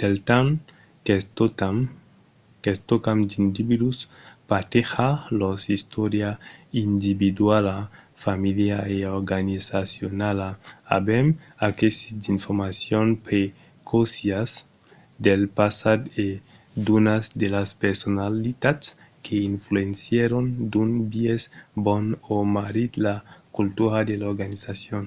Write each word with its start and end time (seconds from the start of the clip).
del 0.00 0.16
temps 0.30 0.54
qu’escotam 2.62 3.16
d’individus 3.30 3.98
partejar 4.50 5.14
lor 5.40 5.56
istòria 5.78 6.30
individuala 6.86 7.76
familiala 8.24 8.84
e 8.96 8.98
organizacionala 9.20 10.48
avèm 10.98 11.26
aquesit 11.68 12.12
d’informacions 12.22 13.12
preciosas 13.26 14.50
del 15.24 15.42
passat 15.58 16.00
e 16.24 16.26
d’unas 16.84 17.24
de 17.40 17.48
las 17.54 17.70
personalitats 17.84 18.86
que 19.24 19.34
influencièron 19.50 20.44
d‘un 20.72 20.90
biais 21.12 21.42
bon 21.84 22.04
o 22.34 22.36
marrit 22.56 22.92
la 23.06 23.16
cultura 23.56 23.98
de 24.08 24.14
l’organizacion 24.20 25.04